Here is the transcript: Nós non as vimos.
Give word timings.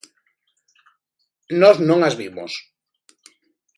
Nós 1.61 1.77
non 1.87 1.99
as 2.07 2.15
vimos. 2.21 2.51